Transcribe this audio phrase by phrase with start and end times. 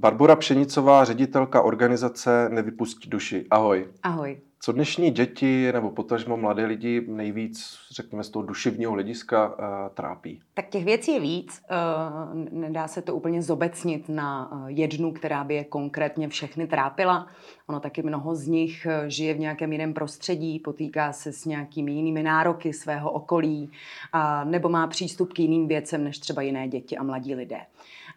[0.00, 3.46] Barbora Pšenicová, ředitelka organizace Nevypustí duši.
[3.50, 3.88] Ahoj.
[4.02, 4.40] Ahoj.
[4.60, 9.54] Co dnešní děti nebo potažmo mladé lidi nejvíc, řekněme, z toho duševního hlediska uh,
[9.94, 10.40] trápí?
[10.54, 11.62] Tak těch věcí je víc.
[11.70, 17.26] Uh, nedá se to úplně zobecnit na uh, jednu, která by je konkrétně všechny trápila.
[17.66, 22.22] Ono taky mnoho z nich žije v nějakém jiném prostředí, potýká se s nějakými jinými
[22.22, 23.70] nároky svého okolí,
[24.14, 27.60] uh, nebo má přístup k jiným věcem než třeba jiné děti a mladí lidé.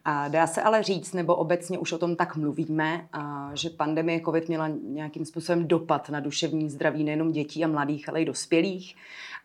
[0.05, 4.21] A dá se ale říct, nebo obecně už o tom tak mluvíme, a že pandemie
[4.25, 8.95] COVID měla nějakým způsobem dopad na duševní zdraví nejenom dětí a mladých, ale i dospělých.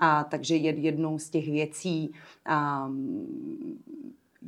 [0.01, 2.12] A takže jednou z těch věcí
[2.46, 2.88] a,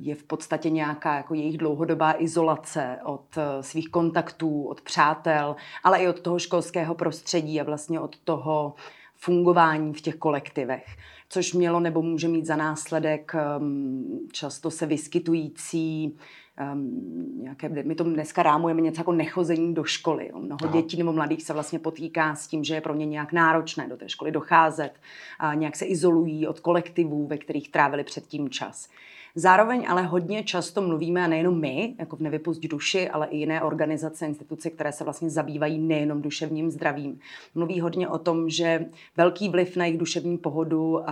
[0.00, 5.98] je v podstatě nějaká jako jejich dlouhodobá izolace od eh, svých kontaktů, od přátel, ale
[5.98, 8.74] i od toho školského prostředí a vlastně od toho
[9.18, 10.84] fungování v těch kolektivech
[11.28, 16.16] což mělo nebo může mít za následek um, často se vyskytující
[16.73, 20.28] um, nějaké, my to dneska rámujeme něco jako nechození do školy.
[20.32, 20.40] Jo.
[20.40, 20.73] Mnoho Aha.
[20.73, 23.96] dětí nebo mladých se vlastně potýká s tím, že je pro ně nějak náročné do
[23.96, 24.93] té školy docházet,
[25.38, 28.88] a nějak se izolují od kolektivů, ve kterých trávili předtím čas.
[29.34, 33.62] Zároveň ale hodně často mluvíme, a nejenom my, jako v Nevypust duši, ale i jiné
[33.62, 37.18] organizace, instituce, které se vlastně zabývají nejenom duševním zdravím.
[37.54, 41.02] Mluví hodně o tom, že velký vliv na jejich duševní pohodu um,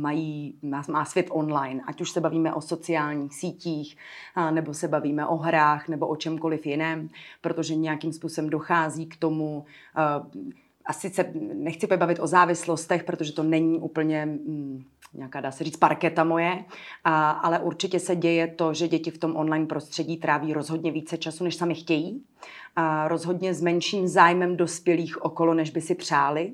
[0.00, 3.96] mají, má, má svět online, ať už se bavíme o sociálních sítích,
[4.50, 7.08] nebo se bavíme o hrách, nebo o čemkoliv jiném,
[7.40, 9.64] protože nějakým způsobem dochází k tomu,
[10.26, 10.42] uh,
[10.86, 14.84] a sice nechci bavit o závislostech, protože to není úplně mm,
[15.16, 16.64] nějaká, dá se říct, parketa moje,
[17.04, 21.16] a, ale určitě se děje to, že děti v tom online prostředí tráví rozhodně více
[21.16, 22.24] času, než sami chtějí,
[22.76, 26.52] a rozhodně s menším zájmem dospělých okolo, než by si přáli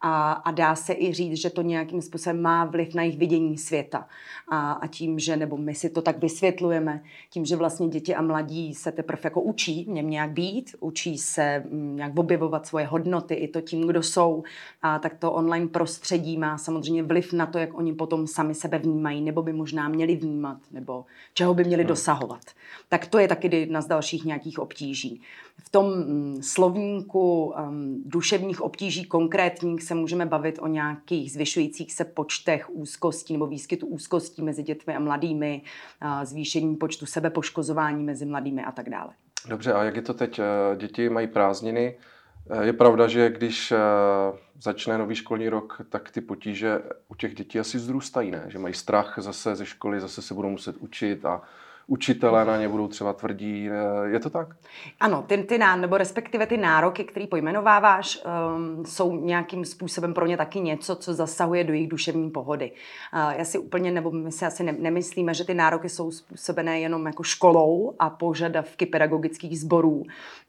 [0.00, 3.58] a, a dá se i říct, že to nějakým způsobem má vliv na jejich vidění
[3.58, 4.08] světa.
[4.48, 8.22] A, a tím, že, nebo my si to tak vysvětlujeme, tím, že vlastně děti a
[8.22, 12.86] mladí se teprve jako učí v něm nějak být, učí se mm, nějak objevovat svoje
[12.86, 14.42] hodnoty, i to tím, kdo jsou,
[14.82, 18.78] a tak to online prostředí má samozřejmě vliv na to, jak oni potom sami sebe
[18.78, 21.88] vnímají, nebo by možná měli vnímat, nebo čeho by měli hmm.
[21.88, 22.42] dosahovat.
[22.88, 25.22] Tak to je taky jedna z dalších nějakých obtíží.
[25.58, 32.04] V tom mm, slovníku um, duševních obtíží konkrétních se můžeme bavit o nějakých zvyšujících se
[32.04, 35.62] počtech úzkostí nebo výskytu úzkostí mezi dětmi a mladými,
[36.02, 39.12] uh, zvýšení počtu sebepoškozování mezi mladými a tak dále.
[39.48, 40.38] Dobře, a jak je to teď?
[40.38, 41.96] Eh, děti mají prázdniny.
[42.50, 43.78] Eh, je pravda, že když eh,
[44.62, 48.44] začne nový školní rok, tak ty potíže u těch dětí asi vzrůstají, ne?
[48.48, 51.42] Že mají strach zase ze školy, zase se budou muset učit a
[51.90, 53.68] učitelé na ně budou třeba tvrdí.
[54.04, 54.48] Je to tak?
[55.00, 58.22] Ano, ty, ty ná, nebo respektive ty nároky, které pojmenováváš,
[58.56, 62.72] um, jsou nějakým způsobem pro ně taky něco, co zasahuje do jejich duševní pohody.
[63.14, 66.80] Uh, já si úplně, nebo my si asi ne, nemyslíme, že ty nároky jsou způsobené
[66.80, 70.02] jenom jako školou a požadavky pedagogických sborů,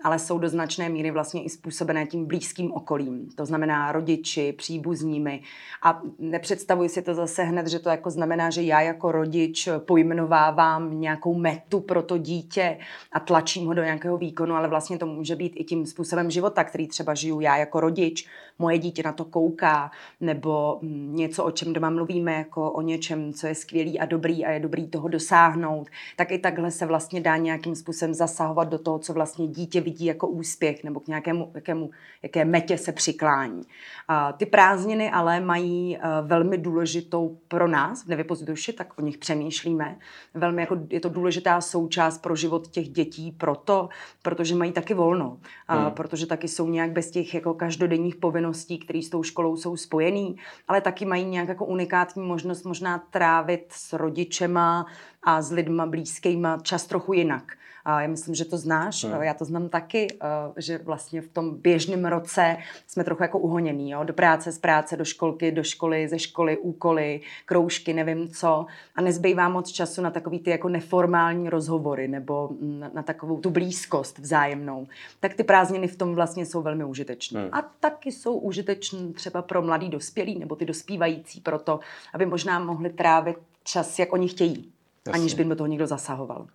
[0.04, 3.30] ale jsou do značné míry vlastně i způsobené tím blízkým okolím.
[3.36, 5.42] To znamená rodiči, příbuzními.
[5.84, 11.02] A nepředstavuji si to zase hned, že to jako znamená, že já jako rodič pojmenovávám
[11.02, 12.78] nějakou nějakou metu pro to dítě
[13.12, 16.64] a tlačím ho do nějakého výkonu, ale vlastně to může být i tím způsobem života,
[16.64, 18.28] který třeba žiju já jako rodič,
[18.60, 23.34] moje dítě na to kouká, nebo mm, něco, o čem doma mluvíme, jako o něčem,
[23.34, 27.22] co je skvělý a dobrý a je dobrý toho dosáhnout, tak i takhle se vlastně
[27.22, 31.52] dá nějakým způsobem zasahovat do toho, co vlastně dítě vidí jako úspěch nebo k nějakému,
[31.56, 31.90] jakému,
[32.24, 33.62] jaké metě se přiklání.
[34.08, 39.18] A ty prázdniny ale mají uh, velmi důležitou pro nás v Nevypozduši, tak o nich
[39.18, 39.98] přemýšlíme.
[40.34, 43.90] Velmi jako je to důležitá součást pro život těch dětí proto,
[44.22, 45.38] protože mají taky volno.
[45.68, 45.92] A hmm.
[45.92, 50.36] protože taky jsou nějak bez těch jako každodenních povinností, které s tou školou jsou spojený,
[50.68, 54.86] ale taky mají nějak jako unikátní možnost možná trávit s rodičema
[55.24, 57.54] a s lidma blízkýma čas trochu jinak.
[57.86, 59.22] Já myslím, že to znáš, hmm.
[59.22, 60.28] já to znám taky, eh,
[60.58, 64.04] že vlastně v tom běžném roce jsme trochu jako uhoněný, jo?
[64.04, 68.66] do práce, z práce, do školky, do školy, ze školy, úkoly, kroužky, nevím co.
[68.96, 73.50] A nezbývá moc času na takový ty jako neformální rozhovory nebo na, na takovou tu
[73.50, 74.88] blízkost vzájemnou.
[75.20, 77.42] Tak ty prázdniny v tom vlastně jsou velmi užitečné.
[77.42, 77.50] Hmm.
[77.54, 81.80] A taky jsou užitečné třeba pro mladý dospělí nebo ty dospívající proto,
[82.14, 84.72] aby možná mohli trávit čas, jak oni chtějí,
[85.08, 85.22] Jasně.
[85.22, 86.48] aniž by do toho někdo zasahoval.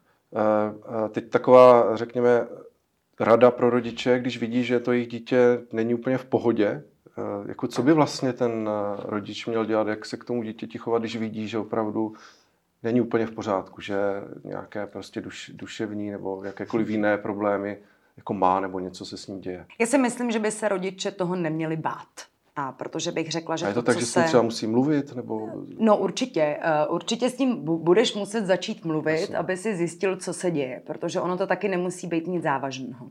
[1.11, 2.46] Teď taková, řekněme,
[3.20, 6.82] rada pro rodiče, když vidí, že to jejich dítě není úplně v pohodě,
[7.46, 11.17] jako co by vlastně ten rodič měl dělat, jak se k tomu dítěti chovat, když
[11.17, 12.14] vidí, že opravdu
[12.82, 13.96] není úplně v pořádku, že
[14.44, 17.78] nějaké prostě duš, duševní nebo jakékoliv jiné problémy
[18.17, 19.67] jako má nebo něco se s ním děje.
[19.78, 22.36] Já si myslím, že by se rodiče toho neměli bát.
[22.58, 24.23] A protože bych řekla, že a je to, to tak, že se...
[24.23, 25.14] třeba musí mluvit?
[25.14, 25.49] Nebo...
[25.79, 26.58] No určitě.
[26.88, 29.37] Uh, určitě s tím budeš muset začít mluvit, Jasně.
[29.37, 30.82] aby si zjistil, co se děje.
[30.87, 33.11] Protože ono to taky nemusí být nic závažného.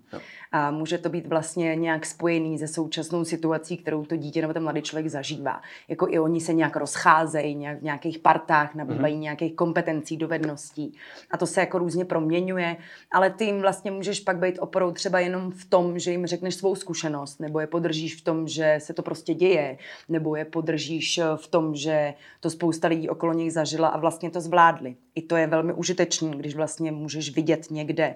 [0.52, 4.64] A může to být vlastně nějak spojený se současnou situací, kterou to dítě nebo ten
[4.64, 5.62] mladý člověk zažívá.
[5.88, 9.20] Jako i oni se nějak rozcházejí, nějak v nějakých partách, nabývají mm-hmm.
[9.20, 10.94] nějakých kompetencí, dovedností.
[11.32, 12.78] A to se jako různě proměňuje.
[13.12, 16.56] Ale ty jim vlastně můžeš pak být oporou třeba jenom v tom, že jim řekneš
[16.56, 19.78] svou zkušenost, nebo je podržíš v tom, že se to prostě děje,
[20.10, 24.42] nebo je podržíš v tom, že to spousta lidí okolo nich zažila a vlastně to
[24.42, 24.96] zvládli.
[25.16, 28.16] I to je velmi užitečné, když vlastně můžeš vidět někde,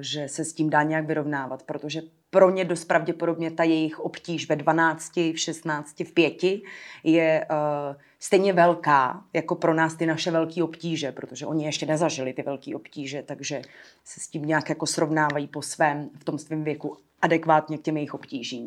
[0.00, 2.02] že se s tím dá nějak vyrovnávat, protože
[2.32, 6.42] pro ně dost pravděpodobně ta jejich obtíž ve 12, v 16, v 5
[7.04, 12.32] je uh, stejně velká, jako pro nás ty naše velké obtíže, protože oni ještě nezažili
[12.32, 13.62] ty velké obtíže, takže
[14.04, 17.96] se s tím nějak jako srovnávají po svém, v tom svém věku adekvátně k těm
[17.96, 18.66] jejich obtížím.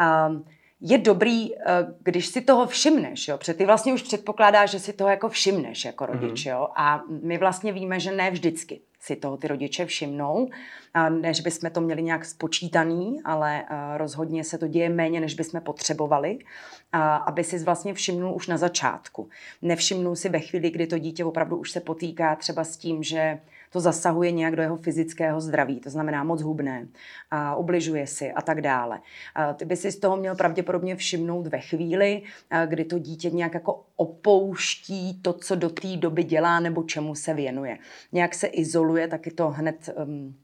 [0.00, 0.40] Uh,
[0.80, 1.62] je dobrý, eh,
[2.02, 5.84] když si toho všimneš, jo, protože ty vlastně už předpokládáš, že si toho jako všimneš
[5.84, 6.50] jako rodič, mm-hmm.
[6.50, 10.48] jo, a my vlastně víme, že ne vždycky si toho ty rodiče všimnou,
[11.08, 15.60] než bychom to měli nějak spočítaný, ale eh, rozhodně se to děje méně, než bychom
[15.60, 16.38] potřebovali,
[17.26, 19.28] aby si vlastně všimnul už na začátku.
[19.62, 23.38] Nevšimnul si ve chvíli, kdy to dítě opravdu už se potýká třeba s tím, že
[23.72, 26.86] to zasahuje nějak do jeho fyzického zdraví, to znamená moc hubné,
[27.30, 29.00] a obližuje si a tak dále.
[29.34, 32.22] A ty by si z toho měl pravděpodobně všimnout ve chvíli,
[32.66, 37.34] kdy to dítě nějak jako opouští to, co do té doby dělá nebo čemu se
[37.34, 37.78] věnuje.
[38.12, 40.34] Nějak se izoluje, taky to hned um,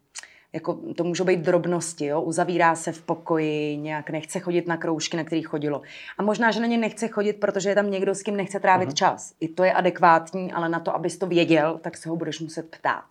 [0.56, 2.23] jako to můžou být drobnosti, jo?
[2.23, 5.82] uzavírá se v pokoji, nějak nechce chodit na kroužky, na kterých chodilo.
[6.19, 8.88] A možná, že na ně nechce chodit, protože je tam někdo, s kým nechce trávit
[8.88, 8.94] uh-huh.
[8.94, 9.32] čas.
[9.41, 12.70] I to je adekvátní, ale na to, abys to věděl, tak se ho budeš muset
[12.70, 13.05] ptát.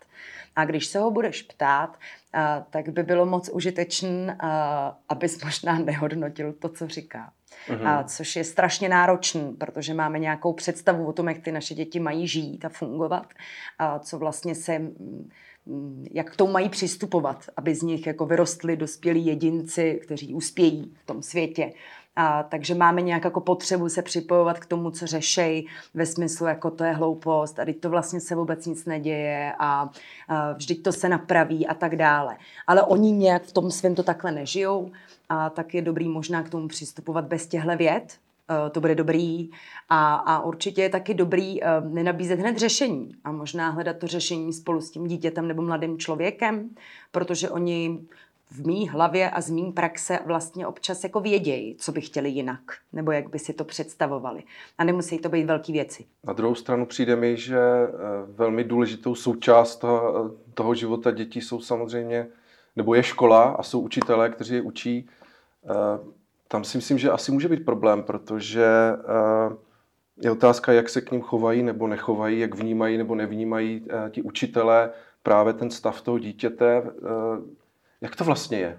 [0.55, 1.97] A když se ho budeš ptát,
[2.35, 4.37] a, tak by bylo moc užitečné,
[5.09, 7.31] abys možná nehodnotil to, co říká.
[7.83, 11.99] A, což je strašně náročný, protože máme nějakou představu o tom, jak ty naše děti
[11.99, 13.33] mají žít a fungovat,
[13.79, 14.81] a co vlastně se
[16.11, 21.05] jak k tomu mají přistupovat, aby z nich jako vyrostli dospělí jedinci, kteří uspějí v
[21.05, 21.73] tom světě.
[22.15, 26.71] A, takže máme nějak jako potřebu se připojovat k tomu, co řešej, ve smyslu, jako
[26.71, 29.89] to je hloupost a teď to vlastně se vůbec nic neděje a,
[30.27, 32.37] a vždyť to se napraví a tak dále.
[32.67, 34.91] Ale oni nějak v tom svém to takhle nežijou
[35.29, 38.17] a tak je dobrý možná k tomu přistupovat bez těchto věd,
[38.49, 39.49] Eh, to bude dobrý
[39.89, 44.53] a, a určitě je taky dobrý uh, nenabízet hned řešení a možná hledat to řešení
[44.53, 46.69] spolu s tím dítětem nebo mladým člověkem,
[47.11, 47.99] protože oni
[48.51, 52.59] v mý hlavě a z mý praxe vlastně občas jako vědějí, co by chtěli jinak,
[52.93, 54.43] nebo jak by si to představovali.
[54.77, 56.05] A nemusí to být velké věci.
[56.23, 57.91] Na druhou stranu přijde mi, že eh,
[58.27, 62.27] velmi důležitou součást toho, toho života dětí jsou samozřejmě,
[62.75, 65.09] nebo je škola a jsou učitelé, kteří je učí
[66.47, 69.55] tam si myslím, že asi může být problém, protože eh,
[70.21, 74.21] je otázka, jak se k ním chovají nebo nechovají, jak vnímají nebo nevnímají eh, ti
[74.21, 74.91] učitelé
[75.23, 76.83] právě ten stav toho dítěte.
[78.01, 78.77] Eh, jak to vlastně je?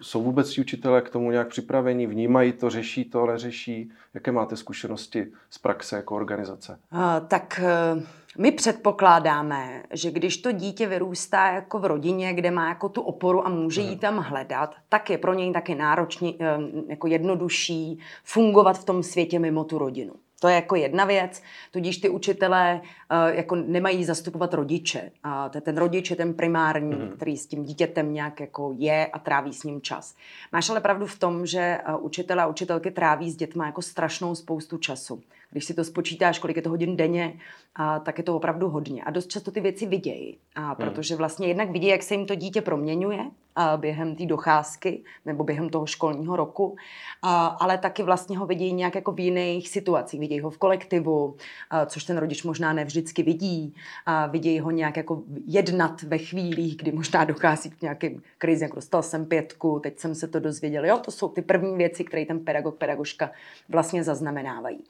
[0.00, 2.06] Jsou vůbec ti učitelé k tomu nějak připraveni?
[2.06, 3.90] Vnímají to, řeší to, neřeší?
[4.14, 6.78] Jaké máte zkušenosti z praxe jako organizace?
[6.92, 7.60] Uh, tak
[7.96, 8.02] uh
[8.38, 13.46] my předpokládáme, že když to dítě vyrůstá jako v rodině, kde má jako tu oporu
[13.46, 13.98] a může ji mhm.
[13.98, 16.58] tam hledat, tak je pro něj taky náročně, eh,
[16.88, 20.14] jako jednodušší fungovat v tom světě mimo tu rodinu.
[20.44, 25.10] To je jako jedna věc, tudíž ty učitelé uh, jako nemají zastupovat rodiče.
[25.22, 27.16] A ten rodič je ten primární, mm-hmm.
[27.16, 30.14] který s tím dítětem nějak jako je a tráví s ním čas.
[30.52, 34.34] Máš ale pravdu v tom, že uh, učitelé a učitelky tráví s dětmi jako strašnou
[34.34, 35.22] spoustu času.
[35.54, 37.34] Když si to spočítáš, kolik je to hodin denně,
[37.74, 39.04] a, tak je to opravdu hodně.
[39.04, 40.38] A dost často ty věci vidějí.
[40.54, 40.74] A hmm.
[40.76, 43.24] protože vlastně jednak vidí, jak se jim to dítě proměňuje
[43.56, 46.76] a během té docházky nebo během toho školního roku,
[47.22, 50.20] a, ale taky vlastně ho vidí nějak jako v jiných situacích.
[50.20, 51.36] Vidí ho v kolektivu,
[51.70, 53.74] a, což ten rodič možná nevždycky vidí.
[54.06, 58.74] A vidí ho nějak jako jednat ve chvílích, kdy možná dochází k nějakým krizi, jako
[58.74, 60.86] dostal jsem pětku, teď jsem se to dozvěděl.
[60.86, 63.30] Jo, to jsou ty první věci, které ten pedagog, pedagožka
[63.68, 64.84] vlastně zaznamenávají.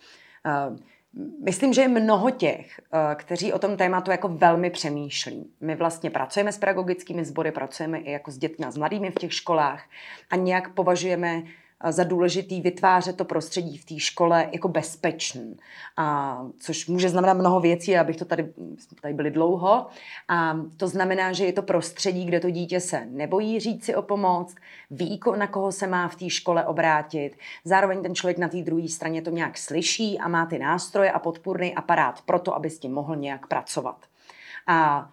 [0.46, 0.76] Eh,
[1.44, 5.50] myslím, že je mnoho těch, eh, kteří o tom tématu jako velmi přemýšlí.
[5.60, 9.14] My vlastně pracujeme s pedagogickými sbory, pracujeme i jako s dětmi a s mladými v
[9.14, 9.84] těch školách
[10.30, 11.42] a nějak považujeme
[11.92, 15.56] za důležitý vytvářet to prostředí v té škole jako bezpečný.
[15.96, 18.52] A, což může znamenat mnoho věcí, abych to tady,
[19.02, 19.86] tady byli dlouho.
[20.28, 24.02] A to znamená, že je to prostředí, kde to dítě se nebojí říct si o
[24.02, 24.54] pomoc,
[24.90, 27.36] ví, na koho se má v té škole obrátit.
[27.64, 31.18] Zároveň ten člověk na té druhé straně to nějak slyší a má ty nástroje a
[31.18, 33.96] podpůrný aparát pro to, aby s tím mohl nějak pracovat.
[34.66, 35.10] A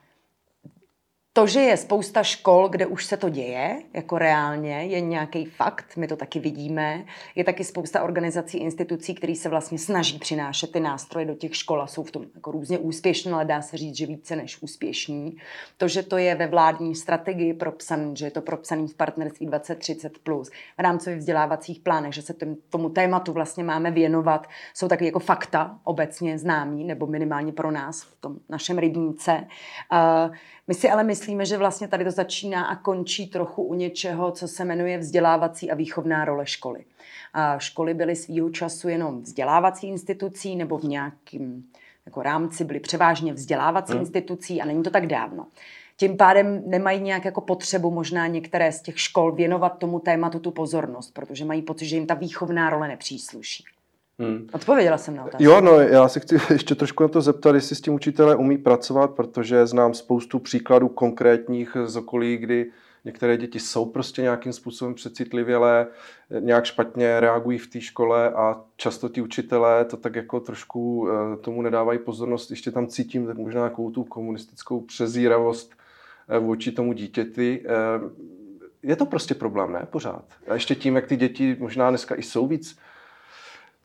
[1.34, 5.98] to, že je spousta škol, kde už se to děje, jako reálně, je nějaký fakt,
[5.98, 7.06] my to taky vidíme.
[7.36, 11.82] Je taky spousta organizací, institucí, které se vlastně snaží přinášet ty nástroje do těch škol
[11.82, 15.38] a jsou v tom jako různě úspěšní, ale dá se říct, že více než úspěšní.
[15.78, 20.10] To, že to je ve vládní strategii propsaný, že je to propsaný v partnerství 2030+,
[20.24, 22.36] plus, v rámcových vzdělávacích plánech, že se
[22.70, 28.02] tomu tématu vlastně máme věnovat, jsou taky jako fakta obecně známí, nebo minimálně pro nás
[28.04, 29.48] v tom našem rybníce.
[29.92, 30.36] Uh,
[30.68, 34.48] my si ale myslíme, že vlastně tady to začíná a končí trochu u něčeho, co
[34.48, 36.86] se jmenuje vzdělávací a výchovná role školy.
[37.34, 41.64] A školy byly svýho času jenom vzdělávací institucí nebo v nějakém
[42.06, 44.02] jako rámci byly převážně vzdělávací hmm.
[44.02, 45.48] institucí a není to tak dávno.
[45.98, 50.52] Tím pádem nemají nějak jako potřebu možná některé z těch škol věnovat tomu tématu tu
[50.52, 53.64] pozornost, protože mají pocit, že jim ta výchovná role nepřísluší.
[54.22, 54.48] Hmm.
[54.52, 55.44] Odpověděla jsem na otázku.
[55.44, 58.58] Jo, no, já se chci ještě trošku na to zeptat, jestli s tím učitelé umí
[58.58, 62.72] pracovat, protože znám spoustu příkladů konkrétních z okolí, kdy
[63.06, 65.88] některé děti jsou prostě nějakým způsobem přecitlivělé,
[66.40, 71.38] nějak špatně reagují v té škole a často ti učitelé to tak jako trošku eh,
[71.38, 72.50] tomu nedávají pozornost.
[72.50, 75.72] Ještě tam cítím tak možná nějakou tu komunistickou přezíravost
[76.30, 77.64] eh, vůči tomu dítěti.
[77.66, 78.10] Eh,
[78.84, 79.88] je to prostě problém, ne?
[79.90, 80.26] Pořád.
[80.48, 82.78] A ještě tím, jak ty děti možná dneska i jsou víc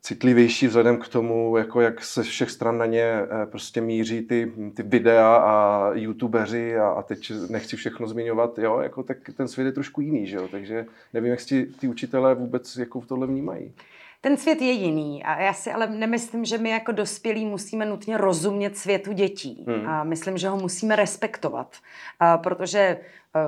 [0.06, 4.52] citlivější vzhledem k tomu, jako jak se všech stran na ně eh, prostě míří ty,
[4.75, 9.64] ty videa a youtubeři a, a teď nechci všechno zmiňovat, jo, jako tak ten svět
[9.64, 13.26] je trošku jiný, že jo, takže nevím, jak si ty učitelé vůbec jako v tohle
[13.26, 13.72] vnímají.
[14.20, 18.16] Ten svět je jiný a já si ale nemyslím, že my jako dospělí musíme nutně
[18.16, 19.64] rozumět světu dětí.
[19.68, 19.88] Hmm.
[19.88, 21.76] A myslím, že ho musíme respektovat,
[22.20, 22.98] a protože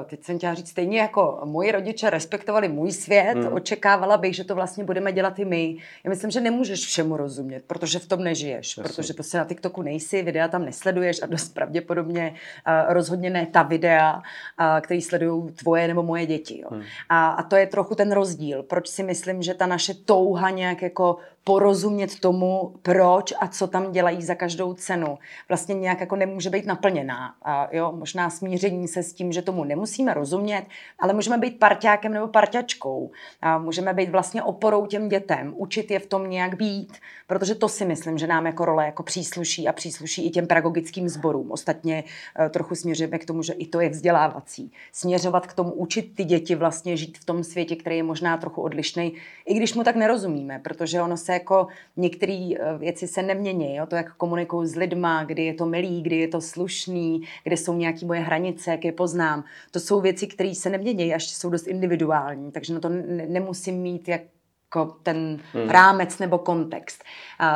[0.04, 3.52] teď jsem chtěla říct, stejně jako moji rodiče respektovali můj svět, hmm.
[3.52, 5.76] očekávala bych, že to vlastně budeme dělat i my.
[6.04, 8.82] Já myslím, že nemůžeš všemu rozumět, protože v tom nežiješ, Jasně.
[8.82, 12.34] protože prostě na TikToku nejsi, videa tam nesleduješ a dost pravděpodobně
[12.66, 14.22] uh, rozhodně ne ta videa, uh,
[14.80, 16.60] který sledují tvoje nebo moje děti.
[16.60, 16.68] Jo.
[16.72, 16.82] Hmm.
[17.08, 18.62] A, a to je trochu ten rozdíl.
[18.62, 21.16] Proč si myslím, že ta naše touha nějak jako
[21.48, 26.66] porozumět tomu, proč a co tam dělají za každou cenu, vlastně nějak jako nemůže být
[26.66, 27.34] naplněná.
[27.42, 30.64] A jo, možná smíření se s tím, že tomu nemusíme rozumět,
[30.98, 33.10] ale můžeme být parťákem nebo parťačkou.
[33.42, 36.92] A můžeme být vlastně oporou těm dětem, učit je v tom nějak být,
[37.26, 41.08] protože to si myslím, že nám jako role jako přísluší a přísluší i těm pedagogickým
[41.08, 41.50] sborům.
[41.50, 42.04] Ostatně
[42.38, 44.72] eh, trochu směřujeme k tomu, že i to je vzdělávací.
[44.92, 48.62] Směřovat k tomu, učit ty děti vlastně žít v tom světě, který je možná trochu
[48.62, 49.14] odlišný,
[49.46, 51.66] i když mu tak nerozumíme, protože ono se jako
[51.96, 53.76] některé eh, věci se nemění.
[53.76, 53.86] Jo?
[53.86, 57.74] To, jak komunikuju s lidma, kdy je to milý, kdy je to slušný, kde jsou
[57.74, 59.44] nějaké moje hranice, jak je poznám.
[59.70, 62.88] To jsou věci, které se nemění, až jsou dost individuální, takže na to
[63.28, 64.20] nemusím mít jak
[64.68, 65.68] jako ten hmm.
[65.68, 67.04] rámec nebo kontext.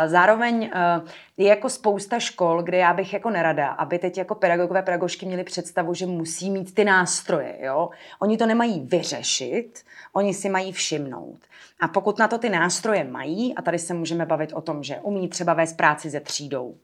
[0.07, 1.01] Zároveň eh,
[1.37, 5.45] je jako spousta škol, kde já bych jako nerada, aby teď jako pedagogové, pedagožky měli
[5.45, 7.59] představu, že musí mít ty nástroje.
[7.61, 7.91] Jo?
[8.19, 11.39] Oni to nemají vyřešit, oni si mají všimnout.
[11.81, 15.01] A pokud na to ty nástroje mají, a tady se můžeme bavit o tom, že
[15.03, 16.75] umí třeba vést práci ze třídou,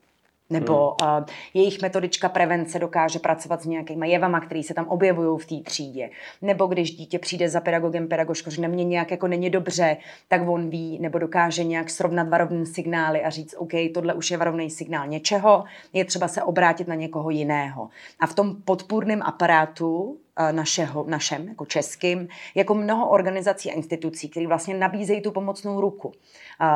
[0.50, 1.18] nebo hmm.
[1.18, 1.24] uh,
[1.54, 6.10] jejich metodička prevence dokáže pracovat s nějakýma jevama, které se tam objevují v té třídě.
[6.42, 9.96] Nebo když dítě přijde za pedagogem, pedagožko, že na mě nějak jako není dobře,
[10.28, 14.36] tak on ví, nebo dokáže nějak srovnat varovné signály a říct, OK, tohle už je
[14.36, 17.88] varovný signál něčeho, je třeba se obrátit na někoho jiného.
[18.20, 20.18] A v tom podpůrném aparátu
[20.50, 26.12] našeho, našem, jako českým, jako mnoho organizací a institucí, které vlastně nabízejí tu pomocnou ruku.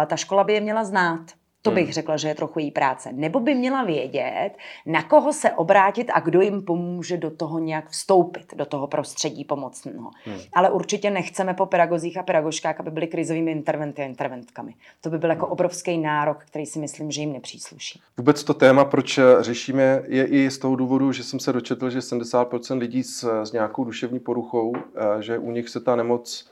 [0.06, 1.20] Ta škola by je měla znát.
[1.62, 1.92] To bych hmm.
[1.92, 3.12] řekla, že je trochu její práce.
[3.12, 4.50] Nebo by měla vědět,
[4.86, 9.44] na koho se obrátit a kdo jim pomůže do toho nějak vstoupit, do toho prostředí
[9.44, 10.10] pomocného.
[10.24, 10.38] Hmm.
[10.52, 14.74] Ale určitě nechceme po pedagozích a pedagožkách, aby byly krizovými interventy a interventkami.
[15.00, 15.52] To by byl jako hmm.
[15.52, 18.00] obrovský nárok, který si myslím, že jim nepřísluší.
[18.16, 21.98] Vůbec to téma, proč řešíme, je i z toho důvodu, že jsem se dočetl, že
[21.98, 26.51] 70% lidí s, s nějakou duševní poruchou, eh, že u nich se ta nemoc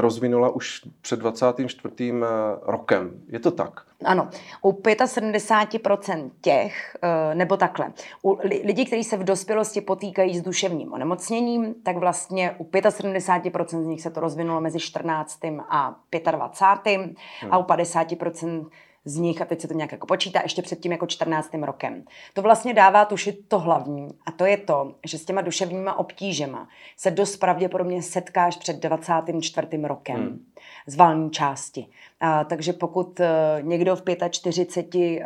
[0.00, 1.94] rozvinula už před 24.
[2.12, 2.26] Eh,
[2.62, 3.10] rokem.
[3.28, 3.80] Je to tak?
[4.04, 4.28] Ano,
[4.62, 10.92] u 75% těch, eh, nebo takhle, u lidí, kteří se v dospělosti potýkají s duševním
[10.92, 15.40] onemocněním, tak vlastně u 75% z nich se to rozvinulo mezi 14.
[15.68, 15.96] a
[16.30, 17.00] 25.
[17.40, 17.52] Hmm.
[17.52, 18.66] a u 50%
[19.04, 21.54] z nich, a teď se to nějak jako počítá, ještě před tím jako 14.
[21.54, 22.04] rokem.
[22.34, 26.68] To vlastně dává tušit to hlavní a to je to, že s těma duševníma obtížema
[26.96, 29.66] se dost pravděpodobně setkáš před 24.
[29.82, 30.44] rokem hmm.
[30.86, 31.86] z valní části.
[32.20, 33.26] A, takže pokud uh,
[33.62, 35.24] někdo v 45 uh,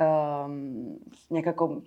[1.30, 1.82] nějak jako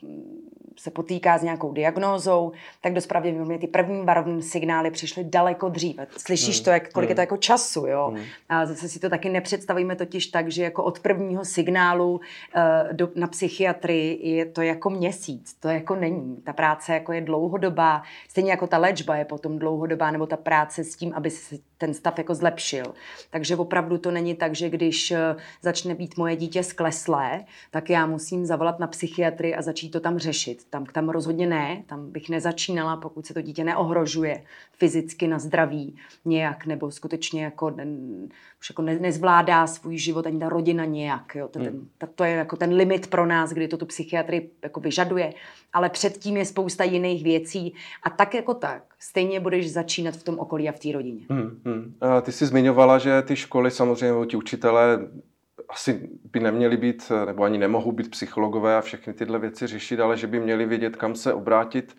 [0.77, 2.51] se potýká s nějakou diagnózou,
[2.81, 6.07] tak dost pravděpodobně ty první varovné signály přišly daleko dříve.
[6.17, 6.63] Slyšíš hmm.
[6.63, 7.11] to, jak, kolik hmm.
[7.11, 8.11] je to jako času, jo?
[8.15, 8.23] Hmm.
[8.49, 12.21] A zase si to taky nepředstavíme totiž tak, že jako od prvního signálu uh,
[12.91, 15.53] do, na psychiatrii je to jako měsíc.
[15.59, 16.37] To jako není.
[16.43, 20.83] Ta práce jako je dlouhodobá, stejně jako ta léčba je potom dlouhodobá, nebo ta práce
[20.83, 22.85] s tím, aby se ten stav jako zlepšil.
[23.29, 28.05] Takže opravdu to není tak, že když eh, začne být moje dítě skleslé, tak já
[28.05, 30.60] musím zavolat na psychiatrii a začít to tam řešit.
[30.69, 34.43] Tam, tam rozhodně ne, tam bych nezačínala, pokud se to dítě neohrožuje
[34.77, 37.73] fyzicky na zdraví nějak, nebo skutečně jako,
[38.59, 41.35] už jako ne, nezvládá svůj život ani ta rodina nějak.
[41.35, 41.47] Jo.
[41.47, 41.89] To, ten, hmm.
[42.15, 45.33] to je jako ten limit pro nás, kdy to tu psychiatrii jako vyžaduje,
[45.73, 50.39] ale předtím je spousta jiných věcí a tak jako tak stejně budeš začínat v tom
[50.39, 51.21] okolí a v té rodině.
[51.29, 51.95] Hmm, hmm.
[52.01, 54.99] A ty jsi zmiňovala, že ty školy samozřejmě, ti učitelé
[55.71, 60.17] asi by neměli být, nebo ani nemohou být psychologové a všechny tyhle věci řešit, ale
[60.17, 61.97] že by měli vědět, kam se obrátit.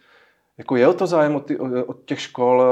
[0.59, 2.65] Jako je o to zájem od, ty, od těch škol,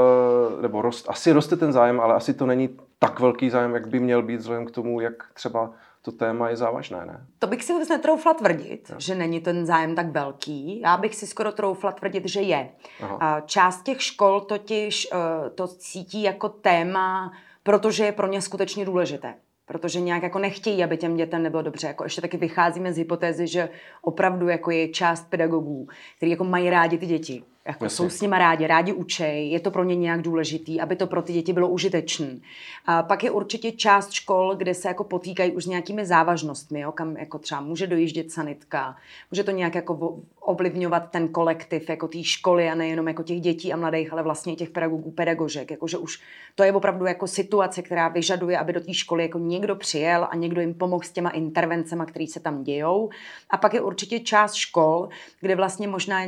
[0.61, 3.99] nebo rost, asi roste ten zájem, ale asi to není tak velký zájem, jak by
[3.99, 7.27] měl být vzhledem k tomu, jak třeba to téma je závažné, ne?
[7.39, 8.95] To bych si vůbec netroufla tvrdit, no.
[8.99, 10.81] že není ten zájem tak velký.
[10.81, 12.69] Já bych si skoro troufla tvrdit, že je.
[13.01, 13.41] Aha.
[13.41, 17.31] Část těch škol totiž uh, to cítí jako téma,
[17.63, 19.33] protože je pro ně skutečně důležité
[19.71, 21.87] protože nějak jako nechtějí, aby těm dětem nebylo dobře.
[21.87, 23.69] Jako ještě taky vycházíme z hypotézy, že
[24.01, 25.87] opravdu jako je část pedagogů,
[26.17, 29.71] kteří jako mají rádi ty děti jako jsou s nimi rádi, rádi učej, je to
[29.71, 32.37] pro ně nějak důležitý, aby to pro ty děti bylo užitečné.
[32.85, 36.91] A pak je určitě část škol, kde se jako potýkají už s nějakými závažnostmi, jo,
[36.91, 38.95] kam jako třeba může dojíždět sanitka,
[39.31, 43.73] může to nějak jako ovlivňovat ten kolektiv jako té školy a nejenom jako těch dětí
[43.73, 45.71] a mladých, ale vlastně těch pedagogů, pedagožek.
[45.71, 46.21] Jakože už
[46.55, 50.35] to je opravdu jako situace, která vyžaduje, aby do té školy jako někdo přijel a
[50.35, 53.09] někdo jim pomohl s těma intervencema, které se tam dějou.
[53.49, 55.09] A pak je určitě část škol,
[55.41, 56.21] kde vlastně možná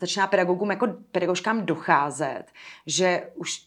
[0.00, 2.44] začíná pedagogům jako pedagožkám docházet,
[2.86, 3.66] že už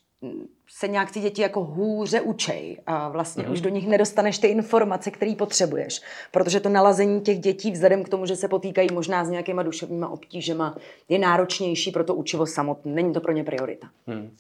[0.70, 3.52] se nějak ty děti jako hůře učej a vlastně mm-hmm.
[3.52, 6.02] už do nich nedostaneš ty informace, které potřebuješ.
[6.32, 10.10] Protože to nalazení těch dětí vzhledem k tomu, že se potýkají možná s nějakýma duševníma
[10.10, 10.78] obtížema,
[11.10, 12.92] je náročnější pro to učivo samotné.
[12.92, 13.90] Není to pro ně priorita.
[14.08, 14.36] Mm.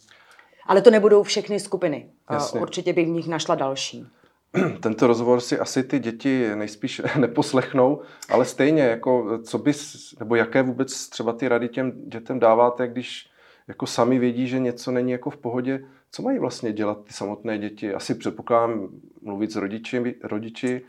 [0.65, 2.09] Ale to nebudou všechny skupiny.
[2.29, 2.59] Jasně.
[2.59, 4.05] Určitě bych v nich našla další.
[4.79, 10.63] Tento rozhovor si asi ty děti nejspíš neposlechnou, ale stejně, jako co bys, nebo jaké
[10.63, 13.29] vůbec třeba ty rady těm dětem dáváte, když
[13.67, 17.57] jako sami vědí, že něco není jako v pohodě, co mají vlastně dělat ty samotné
[17.57, 17.93] děti?
[17.93, 18.89] Asi předpokládám
[19.21, 20.81] mluvit s rodiči, rodiči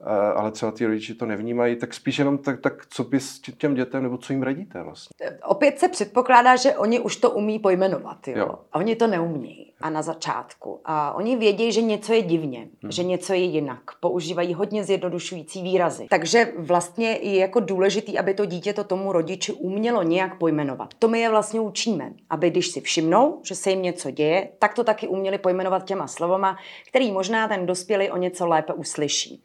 [0.00, 3.74] Eh, ale třeba ty rodiči to nevnímají, tak spíš jenom tak, tak co bys těm
[3.74, 5.30] dětem, nebo co jim radíte vlastně?
[5.44, 8.38] Opět se předpokládá, že oni už to umí pojmenovat, jo?
[8.38, 8.58] jo.
[8.72, 9.72] A oni to neumí.
[9.80, 10.80] A na začátku.
[10.84, 12.92] A oni vědí, že něco je divně, hmm.
[12.92, 13.80] že něco je jinak.
[14.00, 16.06] Používají hodně zjednodušující výrazy.
[16.10, 20.94] Takže vlastně je jako důležitý, aby to dítě to tomu rodiči umělo nějak pojmenovat.
[20.98, 24.74] To my je vlastně učíme, aby když si všimnou, že se jim něco děje, tak
[24.74, 26.56] to taky uměli pojmenovat těma slovama,
[26.88, 29.42] který možná ten dospělý o něco lépe uslyší.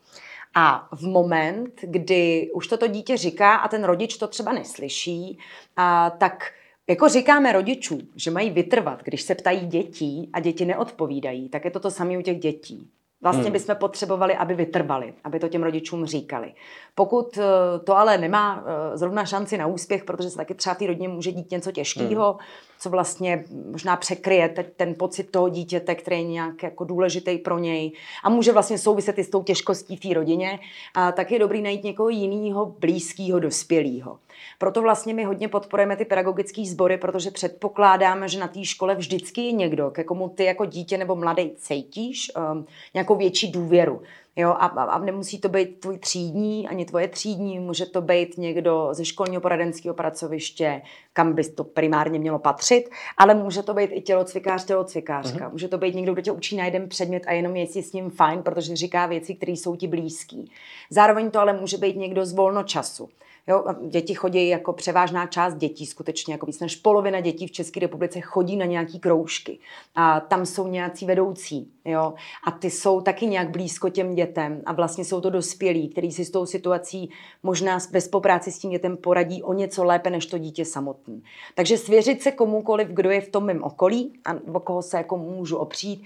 [0.56, 5.40] A v moment, kdy už toto dítě říká a ten rodič to třeba neslyší,
[5.78, 6.52] a tak
[6.90, 11.72] jako říkáme rodičům, že mají vytrvat, když se ptají dětí a děti neodpovídají, tak je
[11.72, 12.90] to to samé u těch dětí.
[13.24, 13.54] Vlastně hmm.
[13.54, 16.54] bychom potřebovali, aby vytrvali, aby to těm rodičům říkali.
[16.96, 17.44] Pokud eh,
[17.80, 21.08] to ale nemá eh, zrovna šanci na úspěch, protože se taky třeba v té rodině
[21.08, 22.40] může dít něco těžkého, hmm.
[22.80, 27.92] co vlastně možná překryje ten pocit toho dítěte, který je nějak jako důležitý pro něj
[28.24, 30.60] a může vlastně souviset i s tou těžkostí v té rodině,
[30.96, 34.20] a tak je dobrý najít někoho jiného, blízkého, dospělého.
[34.58, 39.42] Proto vlastně my hodně podporujeme ty pedagogické sbory, protože předpokládáme, že na té škole vždycky
[39.42, 44.02] je někdo, ke komu ty jako dítě nebo mladý cítíš um, nějakou větší důvěru.
[44.36, 48.90] Jo, a, a nemusí to být tvůj třídní, ani tvoje třídní, může to být někdo
[48.92, 50.82] ze školního poradenského pracoviště,
[51.14, 55.40] kam bys to primárně mělo patřit, ale může to být i tělocvikář, tělocvikářka.
[55.40, 55.52] Uh-huh.
[55.52, 57.94] Může to být někdo, kdo tě učí na jeden předmět a jenom je si s
[57.94, 60.52] ním fajn, protože říká věci, které jsou ti blízký.
[60.90, 63.10] Zároveň to ale může být někdo z volnočasu.
[63.52, 67.80] Jo, děti chodí jako převážná část dětí, skutečně jako víc než polovina dětí v České
[67.80, 69.60] republice chodí na nějaký kroužky.
[69.96, 72.14] A tam jsou nějací vedoucí, jo,
[72.48, 76.26] a ty jsou taky nějak blízko těm dětem a vlastně jsou to dospělí, kteří si
[76.26, 77.10] s tou situací
[77.44, 81.16] možná ve spolupráci s tím dětem poradí o něco lépe než to dítě samotné.
[81.56, 85.18] Takže svěřit se komukoliv, kdo je v tom mém okolí a o koho se jako
[85.18, 86.04] můžu opřít,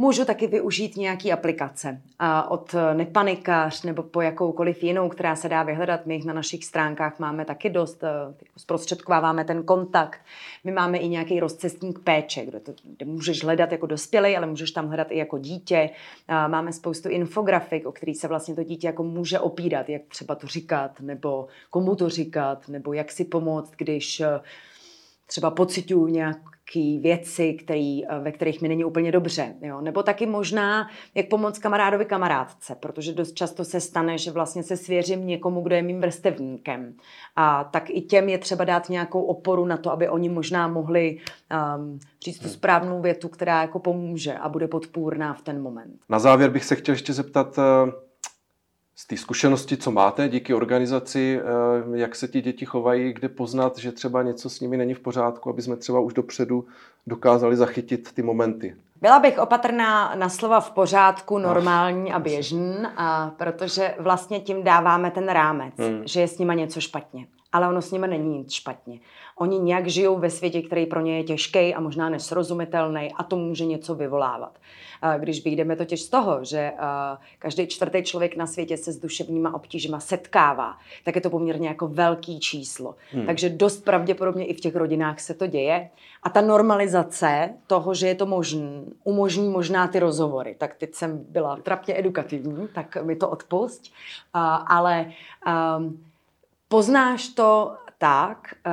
[0.00, 5.62] Můžu taky využít nějaký aplikace a od Nepanikař nebo po jakoukoliv jinou, která se dá
[5.62, 6.06] vyhledat.
[6.06, 10.20] My jich na našich stránkách máme taky dost, eh, zprostředkováváme ten kontakt.
[10.64, 14.70] My máme i nějaký rozcestník péče, kde, to, kde můžeš hledat jako dospělý, ale můžeš
[14.70, 15.90] tam hledat i jako dítě.
[16.28, 20.34] A máme spoustu infografik, o který se vlastně to dítě jako může opírat, jak třeba
[20.34, 24.40] to říkat, nebo komu to říkat, nebo jak si pomoct, když eh,
[25.26, 26.06] třeba pocituju
[26.76, 29.54] nějaké věci, který, eh, ve kterých mi není úplně dobře.
[29.62, 29.80] Jo?
[29.80, 34.76] Nebo taky možná, jak pomoct kamarádovi kamarádce, protože dost často se stane, že vlastně se
[34.76, 36.94] svěřím někomu, kdo je mým vrstevníkem.
[37.36, 41.18] A tak i těm je třeba dát nějakou oporu na to, aby oni možná mohli
[41.78, 46.00] um, říct tu správnou větu, která jako pomůže a bude podpůrná v ten moment.
[46.08, 48.09] Na závěr bych se chtěl ještě zeptat, uh
[49.00, 53.78] z té zkušenosti, co máte díky organizaci, eh, jak se ti děti chovají, kde poznat,
[53.78, 56.64] že třeba něco s nimi není v pořádku, aby jsme třeba už dopředu
[57.06, 58.76] dokázali zachytit ty momenty.
[59.00, 65.10] Byla bych opatrná na slova v pořádku, normální a běžný, a protože vlastně tím dáváme
[65.10, 66.02] ten rámec, hmm.
[66.04, 67.26] že je s nima něco špatně.
[67.52, 69.00] Ale ono s nimi není nic špatně.
[69.38, 73.36] Oni nějak žijou ve světě, který pro ně je těžký a možná nesrozumitelný a to
[73.36, 74.58] může něco vyvolávat.
[75.18, 76.72] Když vyjdeme totiž z toho, že
[77.38, 81.88] každý čtvrtý člověk na světě se s duševníma obtížima setkává, tak je to poměrně jako
[81.88, 82.94] velký číslo.
[83.12, 83.26] Hmm.
[83.26, 85.90] Takže dost pravděpodobně i v těch rodinách se to děje.
[86.22, 90.56] A ta normalizace toho, že je to možné, umožní možná ty rozhovory.
[90.58, 93.82] Tak teď jsem byla trapně edukativní, tak mi to odpust.
[94.66, 95.12] Ale
[95.78, 96.04] um,
[96.70, 98.72] poznáš to tak, uh,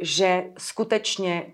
[0.00, 1.46] že skutečně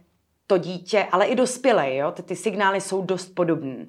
[0.46, 3.86] to dítě, ale i dospělé, jo, ty, ty signály jsou dost podobné.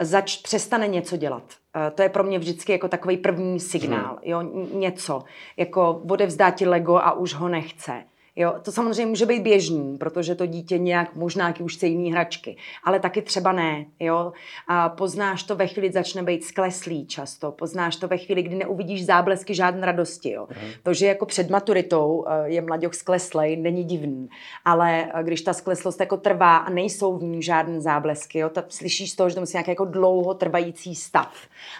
[0.00, 1.42] Zač přestane něco dělat.
[1.42, 4.18] Uh, to je pro mě vždycky jako takový první signál, hmm.
[4.22, 5.24] jo, něco.
[5.56, 8.04] Jako odevzdá ti Lego a už ho nechce
[8.40, 12.56] Jo, to samozřejmě může být běžný, protože to dítě nějak možná už chce jiný hračky,
[12.84, 13.86] ale taky třeba ne.
[14.00, 14.32] Jo?
[14.68, 17.52] A poznáš to ve chvíli, začne být skleslý často.
[17.52, 20.30] Poznáš to ve chvíli, kdy neuvidíš záblesky žádné radosti.
[20.30, 20.46] Jo?
[20.50, 20.70] Mm.
[20.82, 24.28] To, že jako před maturitou eh, je mladěch skleslej, není divný.
[24.64, 28.48] Ale eh, když ta skleslost jako trvá a nejsou v ní žádné záblesky, jo?
[28.48, 31.32] tak slyšíš z toho, že to musí nějaký jako dlouho trvající stav.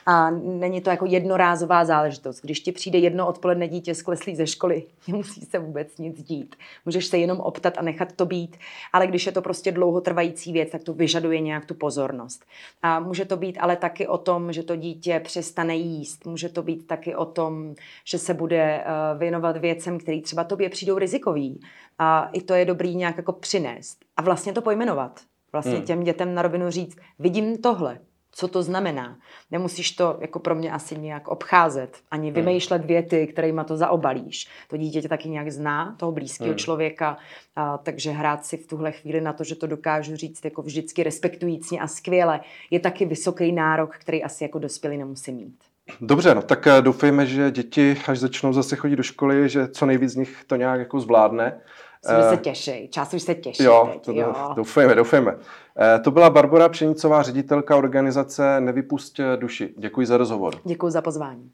[0.06, 2.40] A není to jako jednorázová záležitost.
[2.40, 6.56] Když ti přijde jedno odpoledne dítě skleslý ze školy, nemusí se vůbec nic dít být.
[6.84, 8.56] Můžeš se jenom optat a nechat to být,
[8.92, 12.44] ale když je to prostě dlouhotrvající věc, tak to vyžaduje nějak tu pozornost.
[12.82, 16.26] A může to být ale taky o tom, že to dítě přestane jíst.
[16.26, 18.84] Může to být taky o tom, že se bude eh,
[19.18, 21.60] věnovat věcem, které třeba tobě přijdou rizikový.
[21.98, 23.98] A i to je dobrý nějak jako přinést.
[24.16, 25.20] A vlastně to pojmenovat.
[25.52, 25.84] Vlastně hmm.
[25.84, 27.98] těm dětem na rovinu říct, vidím tohle,
[28.38, 29.18] co to znamená.
[29.50, 34.48] Nemusíš to jako pro mě asi nějak obcházet, ani vymýšlet věty, kterými to zaobalíš.
[34.68, 36.58] To dítě tě taky nějak zná, toho blízkého hmm.
[36.58, 37.16] člověka,
[37.56, 41.02] a, takže hrát si v tuhle chvíli na to, že to dokážu říct jako vždycky
[41.02, 45.58] respektující a skvěle, je taky vysoký nárok, který asi jako dospělý nemusí mít.
[46.00, 49.86] Dobře, no tak eh, doufejme, že děti, až začnou zase chodit do školy, že co
[49.86, 51.60] nejvíc z nich to nějak jako zvládne.
[52.04, 53.62] Jsme se eh, těší, čas už se těší.
[53.62, 54.34] Jo, teď, to, jo.
[54.56, 55.36] doufejme, doufejme.
[55.78, 59.74] Eh, to byla Barbara Pšenicová, ředitelka organizace Nevypust duši.
[59.78, 60.54] Děkuji za rozhovor.
[60.64, 61.50] Děkuji za pozvání.